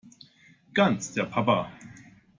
Ganz 0.73 1.13
der 1.13 1.25
Papa! 1.25 1.71